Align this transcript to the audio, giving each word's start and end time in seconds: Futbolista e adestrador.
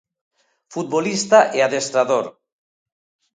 Futbolista 0.73 1.39
e 1.57 1.59
adestrador. 1.67 2.25